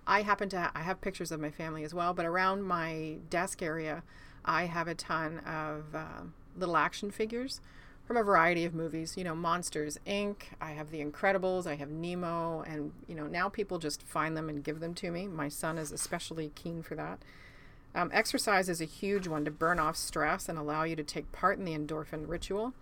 I 0.05 0.21
happen 0.21 0.49
to 0.49 0.59
ha- 0.59 0.71
I 0.75 0.81
have 0.81 1.01
pictures 1.01 1.31
of 1.31 1.39
my 1.39 1.49
family 1.49 1.83
as 1.83 1.93
well, 1.93 2.13
but 2.13 2.25
around 2.25 2.63
my 2.63 3.17
desk 3.29 3.61
area, 3.61 4.03
I 4.45 4.65
have 4.65 4.87
a 4.87 4.95
ton 4.95 5.39
of 5.39 5.95
uh, 5.95 6.23
little 6.55 6.77
action 6.77 7.11
figures 7.11 7.61
from 8.05 8.17
a 8.17 8.23
variety 8.23 8.65
of 8.65 8.73
movies. 8.73 9.15
You 9.17 9.23
know, 9.23 9.35
Monsters 9.35 9.97
Inc. 10.05 10.35
I 10.59 10.71
have 10.71 10.91
The 10.91 11.03
Incredibles. 11.03 11.65
I 11.65 11.75
have 11.75 11.89
Nemo, 11.89 12.61
and 12.61 12.91
you 13.07 13.15
know 13.15 13.27
now 13.27 13.49
people 13.49 13.79
just 13.79 14.03
find 14.03 14.35
them 14.35 14.49
and 14.49 14.63
give 14.63 14.79
them 14.79 14.93
to 14.95 15.11
me. 15.11 15.27
My 15.27 15.49
son 15.49 15.77
is 15.77 15.91
especially 15.91 16.51
keen 16.55 16.83
for 16.83 16.95
that. 16.95 17.19
Um, 17.95 18.09
exercise 18.11 18.69
is 18.69 18.81
a 18.81 18.85
huge 18.85 19.27
one 19.27 19.45
to 19.45 19.51
burn 19.51 19.79
off 19.79 19.95
stress 19.95 20.49
and 20.49 20.57
allow 20.57 20.83
you 20.83 20.95
to 20.95 21.03
take 21.03 21.31
part 21.31 21.59
in 21.59 21.65
the 21.65 21.77
endorphin 21.77 22.27
ritual. 22.27 22.73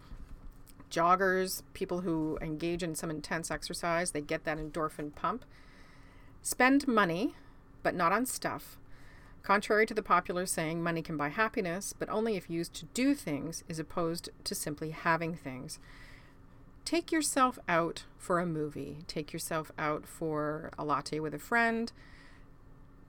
Joggers, 0.90 1.64
people 1.74 2.02
who 2.02 2.38
engage 2.42 2.84
in 2.84 2.96
some 2.96 3.10
intense 3.10 3.52
exercise, 3.52 4.12
they 4.12 4.22
get 4.22 4.44
that 4.46 4.58
endorphin 4.58 5.14
pump. 5.14 5.46
Spend 6.42 6.88
money, 6.88 7.36
but 7.84 7.94
not 7.94 8.12
on 8.12 8.26
stuff. 8.26 8.78
Contrary 9.44 9.86
to 9.88 9.94
the 9.94 10.04
popular 10.04 10.46
saying, 10.46 10.84
money 10.84 11.02
can 11.02 11.18
buy 11.18 11.30
happiness, 11.30 11.94
but 11.98 12.10
only 12.10 12.36
if 12.36 12.50
used 12.50 12.74
to 12.76 12.86
do 12.94 13.16
things 13.16 13.64
as 13.70 13.80
opposed 13.80 14.30
to 14.44 14.54
simply 14.54 14.92
having 14.92 15.36
things. 15.36 15.80
Take 16.86 17.12
yourself 17.12 17.58
out 17.68 18.06
for 18.18 18.40
a 18.40 18.46
movie. 18.46 19.00
Take 19.08 19.34
yourself 19.34 19.72
out 19.78 20.06
for 20.06 20.72
a 20.78 20.86
latte 20.86 21.20
with 21.20 21.34
a 21.34 21.40
friend. 21.40 21.92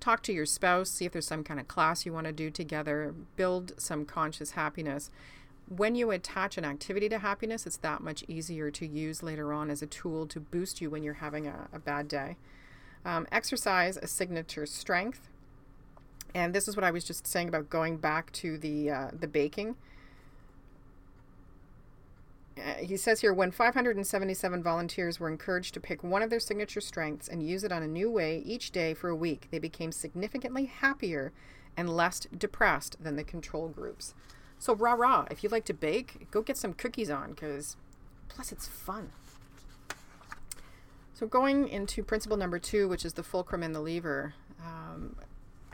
Talk 0.01 0.23
to 0.25 0.33
your 0.33 0.47
spouse. 0.47 0.91
See 0.91 1.05
if 1.05 1.13
there's 1.13 1.27
some 1.27 1.45
kind 1.45 1.61
of 1.61 1.69
class 1.69 2.07
you 2.07 2.13
want 2.13 2.27
to 2.27 2.33
do 2.33 2.51
together. 2.51 3.15
Build 3.37 3.73
some 3.77 4.05
conscious 4.05 4.53
happiness. 4.53 5.11
When 5.69 5.95
you 5.95 6.11
attach 6.11 6.59
an 6.59 6.65
activity 6.65 7.09
to 7.11 7.19
happiness, 7.19 7.67
it's 7.67 7.77
that 7.79 8.03
much 8.03 8.25
easier 8.27 8.71
to 8.71 8.87
use 8.87 9.23
later 9.23 9.53
on 9.53 9.71
as 9.71 9.81
a 9.81 9.87
tool 9.87 10.27
to 10.27 10.41
boost 10.41 10.81
you 10.81 10.91
when 10.91 11.03
you're 11.03 11.15
having 11.15 11.47
a, 11.47 11.69
a 11.73 11.79
bad 11.79 12.09
day. 12.09 12.37
Um, 13.05 13.27
exercise 13.33 13.97
a 13.97 14.07
signature 14.07 14.67
strength 14.67 15.29
and 16.35 16.55
this 16.55 16.69
is 16.69 16.77
what 16.77 16.85
I 16.85 16.91
was 16.91 17.05
just 17.05 17.27
saying 17.27 17.49
about 17.49 17.71
going 17.71 17.97
back 17.99 18.33
to 18.33 18.59
the 18.59 18.91
uh, 18.91 19.11
the 19.13 19.29
baking. 19.29 19.77
Uh, 22.57 22.75
he 22.75 22.97
says 22.99 23.23
here 23.23 23.33
when 23.33 23.51
577 23.51 24.63
volunteers 24.63 25.19
were 25.19 25.29
encouraged 25.29 25.73
to 25.75 25.81
pick 25.81 26.05
one 26.05 26.23
of 26.23 26.29
their 26.29 26.41
signature 26.41 26.83
strengths 26.83 27.27
and 27.27 27.43
use 27.43 27.65
it 27.65 27.73
on 27.73 27.83
a 27.83 27.89
new 27.89 28.11
way 28.11 28.43
each 28.45 28.71
day 28.71 28.93
for 28.93 29.09
a 29.09 29.17
week, 29.17 29.49
they 29.51 29.59
became 29.59 29.91
significantly 29.91 30.67
happier 30.67 31.33
and 31.77 31.89
less 31.89 32.21
depressed 32.37 32.97
than 33.03 33.17
the 33.17 33.25
control 33.25 33.69
groups. 33.69 34.15
So 34.59 34.75
rah 34.75 34.93
rah! 34.93 35.27
If 35.31 35.43
you 35.43 35.49
like 35.49 35.65
to 35.67 35.75
bake, 35.75 36.31
go 36.31 36.43
get 36.43 36.57
some 36.57 36.75
cookies 36.75 37.11
on 37.11 37.31
because 37.31 37.77
plus 38.29 38.53
it's 38.53 38.69
fun. 38.69 39.11
So 41.15 41.27
going 41.27 41.69
into 41.69 42.03
principle 42.03 42.37
number 42.37 42.59
two, 42.59 42.89
which 42.89 43.05
is 43.05 43.15
the 43.15 43.23
fulcrum 43.23 43.63
and 43.63 43.75
the 43.75 43.81
lever. 43.81 44.35
Um, 44.61 45.17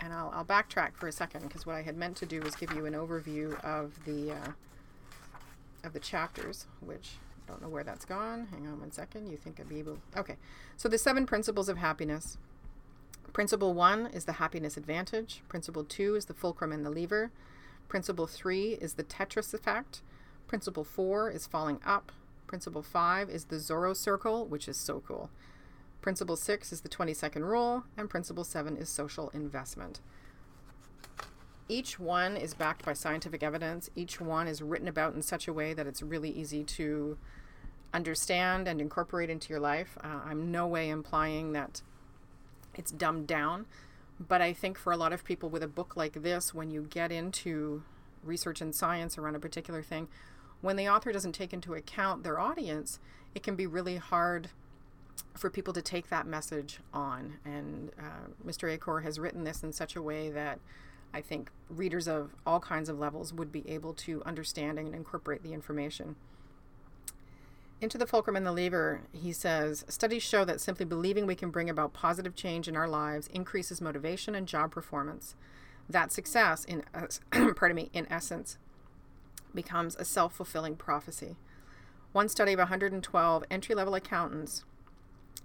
and 0.01 0.13
I'll, 0.13 0.31
I'll 0.35 0.45
backtrack 0.45 0.95
for 0.95 1.09
a 1.09 1.13
second 1.13 1.43
because 1.43 1.67
what 1.67 1.77
I 1.77 1.83
had 1.83 1.97
meant 1.97 2.17
to 2.19 2.27
do 2.27 2.41
was 2.41 2.55
give 2.55 2.73
you 2.73 2.87
an 2.87 2.95
overview 2.95 3.63
of 3.65 4.05
the 4.05 4.33
uh, 4.33 4.53
of 5.85 5.93
the 5.93 6.01
chapters, 6.01 6.67
which 6.81 7.13
I 7.47 7.51
don't 7.51 7.63
know 7.63 7.69
where 7.69 7.85
that's 7.85 8.05
gone. 8.05 8.49
Hang 8.51 8.67
on 8.67 8.81
one 8.81 8.91
second. 8.91 9.29
You 9.29 9.37
think 9.37 9.61
I'd 9.61 9.69
be 9.69 9.79
able? 9.79 9.99
Okay, 10.17 10.37
so 10.77 10.89
the 10.89 10.99
seven 10.99 11.27
principles 11.27 11.69
of 11.69 11.79
happiness. 11.79 12.39
Principle 13.33 13.75
one 13.75 14.07
is 14.07 14.25
the 14.25 14.35
happiness 14.35 14.77
advantage. 14.77 15.43
Principle 15.49 15.85
two 15.85 16.15
is 16.15 16.27
the 16.27 16.35
fulcrum 16.35 16.73
and 16.73 16.85
the 16.85 16.91
lever. 16.91 17.31
Principle 17.89 18.27
three 18.27 18.73
is 18.81 18.95
the 18.95 19.05
Tetris 19.05 19.55
effect. 19.55 20.03
Principle 20.47 20.85
four 20.85 21.31
is 21.31 21.47
falling 21.47 21.81
up. 21.85 22.13
Principle 22.47 22.83
five 22.83 23.29
is 23.29 23.45
the 23.45 23.57
Zorro 23.57 23.95
circle, 23.95 24.47
which 24.47 24.69
is 24.69 24.77
so 24.77 25.03
cool. 25.07 25.31
Principle 26.01 26.37
six 26.37 26.73
is 26.73 26.83
the 26.83 26.89
20 26.89 27.13
second 27.13 27.45
rule, 27.45 27.85
and 27.97 28.09
principle 28.09 28.45
seven 28.45 28.77
is 28.77 28.89
social 28.89 29.31
investment. 29.31 30.01
Each 31.69 31.99
one 31.99 32.37
is 32.37 32.55
backed 32.55 32.85
by 32.85 32.95
scientific 32.95 33.43
evidence. 33.43 33.91
Each 33.95 34.21
one 34.21 34.49
is 34.49 34.63
written 34.63 34.89
about 34.89 35.15
in 35.15 35.23
such 35.23 35.49
a 35.49 35.53
way 35.53 35.75
that 35.75 35.87
it's 35.87 36.03
really 36.03 36.31
easy 36.31 36.65
to 36.65 37.19
understand 37.93 38.69
and 38.69 38.81
incorporate 38.81 39.29
into 39.29 39.51
your 39.51 39.61
life. 39.61 39.99
Uh, 40.03 40.21
I'm 40.25 40.51
no 40.51 40.67
way 40.67 40.89
implying 40.89 41.53
that 41.53 41.83
it's 42.75 42.91
dumbed 42.91 43.27
down, 43.27 43.67
but 44.21 44.41
I 44.41 44.53
think 44.53 44.79
for 44.79 44.93
a 44.93 44.97
lot 44.97 45.13
of 45.13 45.25
people 45.25 45.51
with 45.51 45.63
a 45.63 45.69
book 45.69 45.97
like 45.97 46.23
this, 46.23 46.55
when 46.55 46.71
you 46.71 46.87
get 46.89 47.13
into 47.13 47.83
research 48.23 48.61
and 48.61 48.75
science 48.75 49.19
around 49.19 49.35
a 49.35 49.41
particular 49.41 49.83
thing, 49.83 50.09
when 50.61 50.77
the 50.77 50.89
author 50.89 51.13
doesn't 51.13 51.33
take 51.33 51.53
into 51.53 51.75
account 51.75 52.23
their 52.23 52.41
audience, 52.41 52.99
it 53.35 53.43
can 53.43 53.57
be 53.57 53.67
really 53.67 53.97
hard 53.97 54.51
for 55.35 55.51
people 55.51 55.73
to 55.73 55.83
take 55.83 56.09
that 56.11 56.27
message 56.27 56.81
on. 56.93 57.35
And 57.45 57.91
uh, 57.99 58.29
Mr. 58.47 58.71
Achor 58.71 59.01
has 59.01 59.19
written 59.19 59.45
this 59.45 59.63
in 59.63 59.73
such 59.73 59.97
a 59.97 60.03
way 60.03 60.31
that 60.31 60.59
I 61.13 61.21
think 61.21 61.51
readers 61.71 62.07
of 62.07 62.35
all 62.47 62.61
kinds 62.61 62.89
of 62.89 62.99
levels 62.99 63.33
would 63.33 63.51
be 63.51 63.69
able 63.69 63.95
to 63.95 64.23
understand 64.25 64.79
and 64.79 64.95
incorporate 64.95 65.43
the 65.43 65.53
information. 65.53 66.17
Into 67.81 67.97
the 67.97 68.07
fulcrum 68.07 68.35
and 68.35 68.45
the 68.45 68.53
lever, 68.53 69.03
he 69.13 69.33
says 69.33 69.85
studies 69.89 70.23
show 70.23 70.45
that 70.45 70.61
simply 70.61 70.85
believing 70.85 71.27
we 71.27 71.37
can 71.37 71.51
bring 71.51 71.71
about 71.71 71.93
positive 71.93 72.35
change 72.35 72.67
in 72.67 72.77
our 72.77 72.89
lives 72.89 73.29
increases 73.29 73.81
motivation 73.81 74.35
and 74.35 74.49
job 74.49 74.73
performance. 74.73 75.37
That 75.89 76.11
success, 76.13 76.65
in 76.65 76.83
pardon 77.55 77.77
me, 77.77 77.91
in 77.93 78.11
essence, 78.11 78.59
becomes 79.55 79.95
a 79.97 80.05
self 80.05 80.35
fulfilling 80.35 80.75
prophecy. 80.75 81.37
One 82.13 82.29
study 82.29 82.53
of 82.53 82.59
112 82.59 83.45
entry 83.51 83.75
level 83.75 83.95
accountants 83.95 84.65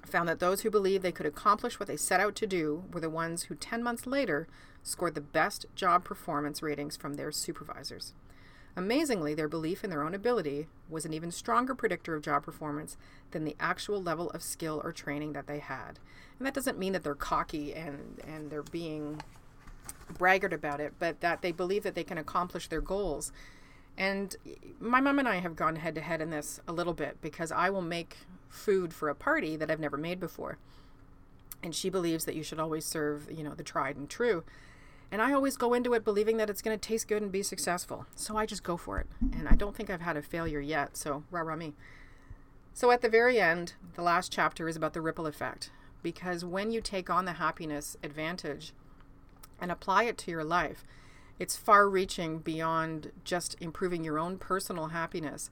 found 0.05 0.27
that 0.29 0.39
those 0.39 0.61
who 0.61 0.69
believed 0.69 1.03
they 1.03 1.11
could 1.11 1.25
accomplish 1.25 1.79
what 1.79 1.87
they 1.87 1.97
set 1.97 2.19
out 2.19 2.35
to 2.35 2.47
do 2.47 2.83
were 2.91 2.99
the 2.99 3.09
ones 3.09 3.43
who 3.43 3.55
10 3.55 3.83
months 3.83 4.05
later 4.05 4.47
scored 4.81 5.15
the 5.15 5.21
best 5.21 5.65
job 5.75 6.03
performance 6.03 6.61
ratings 6.61 6.97
from 6.97 7.15
their 7.15 7.31
supervisors. 7.31 8.13
Amazingly, 8.75 9.33
their 9.35 9.47
belief 9.47 9.83
in 9.83 9.89
their 9.89 10.03
own 10.03 10.15
ability 10.15 10.67
was 10.89 11.05
an 11.05 11.13
even 11.13 11.31
stronger 11.31 11.75
predictor 11.75 12.15
of 12.15 12.23
job 12.23 12.43
performance 12.43 12.97
than 13.31 13.43
the 13.43 13.55
actual 13.59 14.01
level 14.01 14.31
of 14.31 14.41
skill 14.41 14.81
or 14.83 14.91
training 14.91 15.33
that 15.33 15.47
they 15.47 15.59
had. 15.59 15.99
And 16.39 16.47
that 16.47 16.55
doesn't 16.55 16.79
mean 16.79 16.93
that 16.93 17.03
they're 17.03 17.13
cocky 17.13 17.73
and, 17.73 18.19
and 18.27 18.49
they're 18.49 18.63
being 18.63 19.21
braggart 20.17 20.53
about 20.53 20.79
it, 20.79 20.93
but 20.97 21.21
that 21.21 21.41
they 21.41 21.51
believe 21.51 21.83
that 21.83 21.93
they 21.93 22.03
can 22.03 22.17
accomplish 22.17 22.67
their 22.67 22.81
goals. 22.81 23.31
And 23.95 24.35
my 24.79 24.99
mom 24.99 25.19
and 25.19 25.27
I 25.27 25.35
have 25.35 25.55
gone 25.55 25.75
head 25.75 25.93
to 25.95 26.01
head 26.01 26.19
in 26.19 26.31
this 26.31 26.59
a 26.67 26.73
little 26.73 26.93
bit 26.93 27.21
because 27.21 27.51
I 27.51 27.69
will 27.69 27.81
make 27.81 28.17
food 28.53 28.93
for 28.93 29.09
a 29.09 29.15
party 29.15 29.55
that 29.55 29.71
I've 29.71 29.79
never 29.79 29.97
made 29.97 30.19
before. 30.19 30.57
And 31.63 31.73
she 31.73 31.89
believes 31.89 32.25
that 32.25 32.35
you 32.35 32.43
should 32.43 32.59
always 32.59 32.85
serve, 32.85 33.29
you 33.31 33.43
know, 33.43 33.53
the 33.53 33.63
tried 33.63 33.95
and 33.95 34.09
true. 34.09 34.43
And 35.11 35.21
I 35.21 35.33
always 35.33 35.57
go 35.57 35.73
into 35.73 35.93
it 35.93 36.03
believing 36.03 36.37
that 36.37 36.49
it's 36.49 36.61
going 36.61 36.77
to 36.77 36.87
taste 36.87 37.07
good 37.07 37.21
and 37.21 37.31
be 37.31 37.43
successful. 37.43 38.05
So 38.15 38.37
I 38.37 38.45
just 38.45 38.63
go 38.63 38.77
for 38.77 38.99
it. 38.99 39.07
And 39.37 39.47
I 39.47 39.55
don't 39.55 39.75
think 39.75 39.89
I've 39.89 40.01
had 40.01 40.17
a 40.17 40.21
failure 40.21 40.59
yet. 40.59 40.97
So 40.97 41.23
rah 41.31 41.41
rah 41.41 41.55
me. 41.55 41.73
So 42.73 42.91
at 42.91 43.01
the 43.01 43.09
very 43.09 43.39
end, 43.39 43.73
the 43.95 44.01
last 44.01 44.31
chapter 44.31 44.67
is 44.67 44.75
about 44.75 44.93
the 44.93 45.01
ripple 45.01 45.27
effect. 45.27 45.71
Because 46.01 46.43
when 46.43 46.71
you 46.71 46.81
take 46.81 47.09
on 47.09 47.25
the 47.25 47.33
happiness 47.33 47.95
advantage 48.03 48.73
and 49.59 49.71
apply 49.71 50.03
it 50.03 50.17
to 50.19 50.31
your 50.31 50.43
life, 50.43 50.83
it's 51.39 51.55
far 51.55 51.89
reaching 51.89 52.39
beyond 52.39 53.11
just 53.23 53.55
improving 53.59 54.03
your 54.03 54.19
own 54.19 54.37
personal 54.37 54.87
happiness 54.87 55.49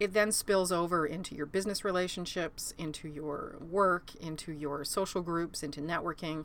it 0.00 0.12
then 0.12 0.30
spills 0.30 0.70
over 0.70 1.06
into 1.06 1.34
your 1.34 1.46
business 1.46 1.84
relationships, 1.84 2.72
into 2.78 3.08
your 3.08 3.56
work, 3.60 4.14
into 4.16 4.52
your 4.52 4.84
social 4.84 5.22
groups, 5.22 5.62
into 5.62 5.80
networking. 5.80 6.44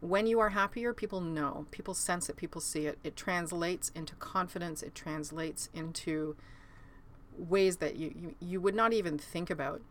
When 0.00 0.26
you 0.26 0.40
are 0.40 0.50
happier, 0.50 0.92
people 0.92 1.20
know, 1.20 1.66
people 1.70 1.94
sense 1.94 2.28
it, 2.28 2.36
people 2.36 2.60
see 2.60 2.86
it. 2.86 2.98
It 3.04 3.16
translates 3.16 3.90
into 3.94 4.16
confidence, 4.16 4.82
it 4.82 4.94
translates 4.94 5.68
into 5.72 6.36
ways 7.36 7.76
that 7.76 7.96
you, 7.96 8.12
you, 8.14 8.34
you 8.40 8.60
would 8.60 8.74
not 8.74 8.92
even 8.92 9.18
think 9.18 9.50
about. 9.50 9.82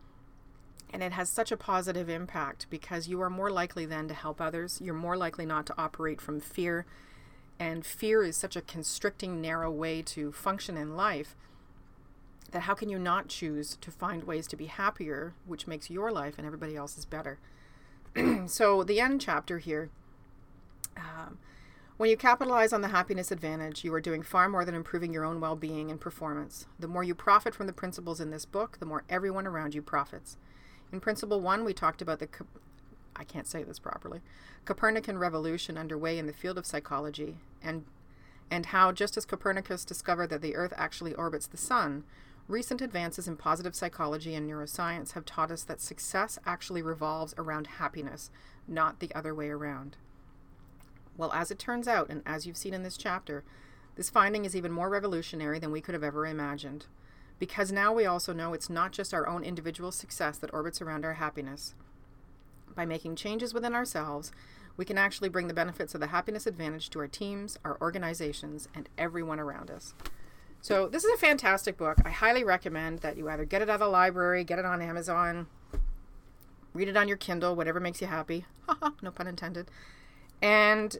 And 0.92 1.02
it 1.02 1.12
has 1.12 1.30
such 1.30 1.52
a 1.52 1.56
positive 1.56 2.08
impact 2.08 2.66
because 2.68 3.08
you 3.08 3.22
are 3.22 3.30
more 3.30 3.50
likely 3.50 3.86
then 3.86 4.08
to 4.08 4.14
help 4.14 4.40
others. 4.40 4.80
You're 4.82 4.92
more 4.92 5.16
likely 5.16 5.46
not 5.46 5.64
to 5.66 5.74
operate 5.78 6.20
from 6.20 6.40
fear. 6.40 6.84
And 7.60 7.86
fear 7.86 8.24
is 8.24 8.36
such 8.36 8.56
a 8.56 8.60
constricting, 8.60 9.40
narrow 9.40 9.70
way 9.70 10.02
to 10.02 10.32
function 10.32 10.76
in 10.76 10.96
life 10.96 11.36
that 12.52 12.62
how 12.62 12.74
can 12.74 12.88
you 12.88 12.98
not 12.98 13.28
choose 13.28 13.76
to 13.80 13.90
find 13.90 14.24
ways 14.24 14.46
to 14.48 14.56
be 14.56 14.66
happier, 14.66 15.34
which 15.46 15.66
makes 15.66 15.90
your 15.90 16.10
life 16.10 16.34
and 16.38 16.46
everybody 16.46 16.76
else's 16.76 17.04
better? 17.04 17.38
so, 18.46 18.82
the 18.82 19.00
end 19.00 19.20
chapter 19.20 19.58
here 19.58 19.90
um, 20.96 21.38
when 22.00 22.08
you 22.08 22.16
capitalize 22.16 22.72
on 22.72 22.80
the 22.80 22.88
happiness 22.88 23.30
advantage, 23.30 23.84
you 23.84 23.92
are 23.92 24.00
doing 24.00 24.22
far 24.22 24.48
more 24.48 24.64
than 24.64 24.74
improving 24.74 25.12
your 25.12 25.24
own 25.24 25.38
well 25.38 25.54
being 25.54 25.90
and 25.90 26.00
performance. 26.00 26.66
The 26.78 26.88
more 26.88 27.04
you 27.04 27.14
profit 27.14 27.54
from 27.54 27.66
the 27.66 27.74
principles 27.74 28.20
in 28.20 28.30
this 28.30 28.46
book, 28.46 28.78
the 28.78 28.86
more 28.86 29.04
everyone 29.10 29.46
around 29.46 29.74
you 29.74 29.82
profits. 29.82 30.38
In 30.92 31.00
Principle 31.00 31.42
1, 31.42 31.62
we 31.62 31.74
talked 31.74 32.00
about 32.00 32.18
the, 32.18 32.28
I 33.14 33.24
can't 33.24 33.46
say 33.46 33.62
this 33.62 33.78
properly, 33.78 34.20
Copernican 34.64 35.18
revolution 35.18 35.76
underway 35.76 36.18
in 36.18 36.26
the 36.26 36.32
field 36.32 36.56
of 36.56 36.64
psychology, 36.64 37.36
and, 37.62 37.84
and 38.50 38.66
how, 38.66 38.92
just 38.92 39.18
as 39.18 39.26
Copernicus 39.26 39.84
discovered 39.84 40.30
that 40.30 40.40
the 40.40 40.56
Earth 40.56 40.72
actually 40.78 41.14
orbits 41.14 41.46
the 41.46 41.58
Sun, 41.58 42.04
Recent 42.48 42.80
advances 42.80 43.28
in 43.28 43.36
positive 43.36 43.74
psychology 43.74 44.34
and 44.34 44.48
neuroscience 44.48 45.12
have 45.12 45.24
taught 45.24 45.50
us 45.50 45.62
that 45.64 45.80
success 45.80 46.38
actually 46.44 46.82
revolves 46.82 47.34
around 47.38 47.66
happiness, 47.66 48.30
not 48.66 48.98
the 48.98 49.14
other 49.14 49.34
way 49.34 49.50
around. 49.50 49.96
Well, 51.16 51.32
as 51.32 51.50
it 51.50 51.58
turns 51.58 51.86
out, 51.86 52.08
and 52.08 52.22
as 52.26 52.46
you've 52.46 52.56
seen 52.56 52.74
in 52.74 52.82
this 52.82 52.96
chapter, 52.96 53.44
this 53.94 54.10
finding 54.10 54.44
is 54.44 54.56
even 54.56 54.72
more 54.72 54.88
revolutionary 54.88 55.58
than 55.58 55.70
we 55.70 55.80
could 55.80 55.94
have 55.94 56.02
ever 56.02 56.26
imagined. 56.26 56.86
Because 57.38 57.72
now 57.72 57.92
we 57.92 58.06
also 58.06 58.32
know 58.32 58.52
it's 58.52 58.70
not 58.70 58.92
just 58.92 59.14
our 59.14 59.26
own 59.26 59.44
individual 59.44 59.92
success 59.92 60.38
that 60.38 60.52
orbits 60.52 60.80
around 60.80 61.04
our 61.04 61.14
happiness. 61.14 61.74
By 62.74 62.86
making 62.86 63.16
changes 63.16 63.52
within 63.52 63.74
ourselves, 63.74 64.32
we 64.76 64.84
can 64.84 64.98
actually 64.98 65.28
bring 65.28 65.48
the 65.48 65.54
benefits 65.54 65.94
of 65.94 66.00
the 66.00 66.06
happiness 66.06 66.46
advantage 66.46 66.90
to 66.90 67.00
our 67.00 67.08
teams, 67.08 67.58
our 67.64 67.76
organizations, 67.80 68.68
and 68.74 68.88
everyone 68.96 69.40
around 69.40 69.70
us. 69.70 69.94
So 70.62 70.88
this 70.88 71.04
is 71.04 71.12
a 71.14 71.16
fantastic 71.16 71.76
book. 71.76 71.98
I 72.04 72.10
highly 72.10 72.44
recommend 72.44 72.98
that 73.00 73.16
you 73.16 73.28
either 73.30 73.44
get 73.44 73.62
it 73.62 73.68
at 73.68 73.80
a 73.80 73.88
library, 73.88 74.44
get 74.44 74.58
it 74.58 74.64
on 74.64 74.82
Amazon, 74.82 75.46
read 76.74 76.88
it 76.88 76.96
on 76.96 77.08
your 77.08 77.16
Kindle, 77.16 77.56
whatever 77.56 77.80
makes 77.80 78.00
you 78.00 78.06
happy. 78.06 78.44
no 79.02 79.10
pun 79.10 79.26
intended. 79.26 79.70
And 80.42 80.98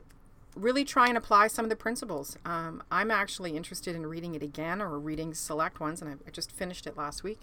really 0.56 0.84
try 0.84 1.08
and 1.08 1.16
apply 1.16 1.46
some 1.46 1.64
of 1.64 1.68
the 1.68 1.76
principles. 1.76 2.36
Um, 2.44 2.82
I'm 2.90 3.10
actually 3.10 3.56
interested 3.56 3.94
in 3.94 4.06
reading 4.06 4.34
it 4.34 4.42
again 4.42 4.80
or 4.80 4.98
reading 4.98 5.34
select 5.34 5.78
ones, 5.78 6.00
and 6.00 6.10
I, 6.10 6.14
I 6.26 6.30
just 6.30 6.50
finished 6.50 6.86
it 6.86 6.96
last 6.96 7.22
week 7.22 7.40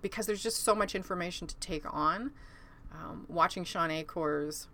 because 0.00 0.26
there's 0.26 0.42
just 0.42 0.64
so 0.64 0.74
much 0.74 0.94
information 0.94 1.46
to 1.46 1.56
take 1.56 1.84
on. 1.92 2.32
Um, 2.90 3.26
watching 3.28 3.64
Shawn 3.64 3.90
Achor's 3.90 4.68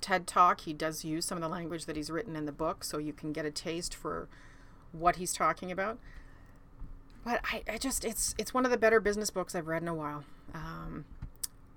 TED 0.00 0.26
Talk, 0.26 0.60
he 0.62 0.72
does 0.72 1.04
use 1.04 1.24
some 1.24 1.36
of 1.36 1.42
the 1.42 1.48
language 1.48 1.86
that 1.86 1.96
he's 1.96 2.10
written 2.10 2.36
in 2.36 2.44
the 2.44 2.52
book, 2.52 2.84
so 2.84 2.98
you 2.98 3.12
can 3.12 3.32
get 3.32 3.44
a 3.44 3.50
taste 3.50 3.94
for 3.94 4.28
what 4.92 5.16
he's 5.16 5.32
talking 5.32 5.70
about. 5.70 5.98
But 7.24 7.40
I, 7.44 7.62
I 7.68 7.78
just 7.78 8.04
it's 8.04 8.34
it's 8.38 8.54
one 8.54 8.64
of 8.64 8.70
the 8.70 8.78
better 8.78 9.00
business 9.00 9.30
books 9.30 9.54
I've 9.54 9.68
read 9.68 9.82
in 9.82 9.88
a 9.88 9.94
while. 9.94 10.24
Um, 10.54 11.04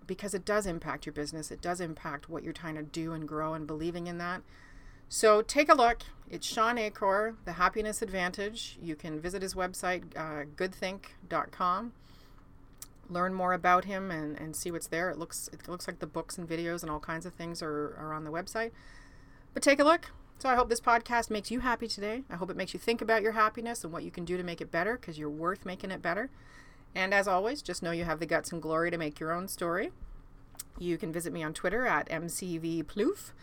because 0.08 0.34
it 0.34 0.44
does 0.44 0.66
impact 0.66 1.06
your 1.06 1.14
business. 1.14 1.52
It 1.52 1.62
does 1.62 1.80
impact 1.80 2.28
what 2.28 2.44
you're 2.44 2.52
trying 2.52 2.76
to 2.76 2.84
do 2.84 3.14
and 3.14 3.26
grow 3.26 3.54
and 3.54 3.66
believing 3.66 4.08
in 4.08 4.18
that. 4.18 4.42
So 5.08 5.42
take 5.42 5.70
a 5.70 5.74
look. 5.74 6.02
It's 6.30 6.46
Shawn 6.46 6.78
Achor, 6.78 7.36
The 7.46 7.54
Happiness 7.54 8.02
Advantage. 8.02 8.78
You 8.82 8.96
can 8.96 9.20
visit 9.20 9.42
his 9.42 9.54
website, 9.54 10.04
uh, 10.16 10.46
goodthink.com. 10.56 11.94
Learn 13.10 13.34
more 13.34 13.54
about 13.54 13.86
him 13.86 14.12
and, 14.12 14.40
and 14.40 14.56
see 14.56 14.72
what's 14.72 14.88
there. 14.88 15.10
It 15.10 15.18
looks 15.18 15.50
it 15.52 15.68
looks 15.68 15.88
like 15.88 16.00
the 16.00 16.08
books 16.08 16.38
and 16.38 16.48
videos 16.48 16.82
and 16.82 16.90
all 16.90 17.00
kinds 17.00 17.26
of 17.26 17.34
things 17.34 17.62
are, 17.62 17.96
are 17.98 18.14
on 18.14 18.24
the 18.24 18.32
website. 18.32 18.72
But 19.54 19.64
take 19.64 19.80
a 19.80 19.84
look. 19.84 20.12
So 20.42 20.50
I 20.50 20.56
hope 20.56 20.70
this 20.70 20.82
podcast 20.82 21.30
makes 21.30 21.52
you 21.52 21.60
happy 21.60 21.88
today. 21.88 22.24
I 22.28 22.36
hope 22.36 22.50
it 22.50 22.58
makes 22.58 22.74
you 22.74 22.80
think 22.80 23.00
about 23.00 23.22
your 23.22 23.34
happiness 23.34 23.84
and 23.84 23.94
what 23.94 24.02
you 24.02 24.10
can 24.10 24.26
do 24.26 24.38
to 24.38 24.44
make 24.44 24.60
it 24.60 24.72
better 24.72 24.98
because 24.98 25.20
you're 25.20 25.30
worth 25.30 25.68
making 25.68 25.92
it 25.92 26.02
better. 26.02 26.32
And 26.96 27.14
as 27.14 27.28
always, 27.28 27.62
just 27.62 27.84
know 27.84 27.92
you 27.92 28.06
have 28.06 28.20
the 28.20 28.26
guts 28.26 28.52
and 28.52 28.60
glory 28.60 28.90
to 28.90 28.98
make 28.98 29.20
your 29.20 29.32
own 29.32 29.48
story. 29.48 29.92
You 30.80 30.98
can 30.98 31.14
visit 31.14 31.32
me 31.32 31.44
on 31.44 31.54
Twitter 31.54 31.86
at 31.86 32.10
MCVPloof. 32.10 33.34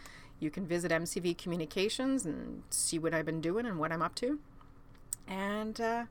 You 0.41 0.51
can 0.51 0.67
visit 0.67 0.91
MCV 0.91 1.39
Communications 1.39 2.27
and 2.27 2.65
see 2.69 2.99
what 2.99 3.15
I've 3.15 3.27
been 3.27 3.41
doing 3.41 3.65
and 3.65 3.79
what 3.79 3.93
I'm 3.93 4.03
up 4.03 4.17
to. 4.17 4.41
And 5.29 5.81
uh, 5.81 6.07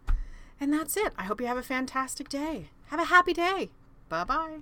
and 0.58 0.72
that's 0.72 0.96
it. 0.96 1.12
I 1.18 1.24
hope 1.24 1.42
you 1.42 1.48
have 1.48 1.58
a 1.58 1.64
fantastic 1.64 2.30
day. 2.30 2.70
Have 2.86 3.02
a 3.02 3.06
happy 3.06 3.34
day. 3.34 3.72
Bye 4.08 4.24
bye. 4.24 4.60